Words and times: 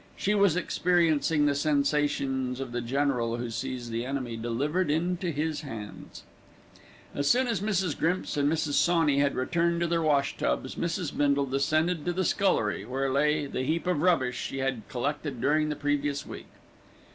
She 0.17 0.33
was 0.33 0.55
experiencing 0.55 1.45
the 1.45 1.53
sensations 1.53 2.59
of 2.59 2.71
the 2.71 2.81
general 2.81 3.37
who 3.37 3.51
sees 3.51 3.91
the 3.91 4.03
enemy 4.03 4.35
delivered 4.35 4.89
into 4.89 5.29
his 5.29 5.61
hands. 5.61 6.23
As 7.13 7.29
soon 7.29 7.47
as 7.47 7.59
Mrs. 7.61 7.95
Grimps 7.95 8.35
and 8.35 8.51
Mrs. 8.51 8.73
Sawney 8.73 9.19
had 9.19 9.35
returned 9.35 9.79
to 9.81 9.85
their 9.87 10.01
wash 10.01 10.35
tubs, 10.37 10.73
Mrs. 10.73 11.15
Bindle 11.15 11.45
descended 11.45 12.03
to 12.05 12.13
the 12.13 12.25
scullery, 12.25 12.83
where 12.83 13.11
lay 13.11 13.45
the 13.45 13.61
heap 13.61 13.85
of 13.85 14.01
rubbish 14.01 14.39
she 14.41 14.57
had 14.57 14.81
collected 14.89 15.39
during 15.39 15.69
the 15.69 15.75
previous 15.75 16.25
week. 16.25 16.47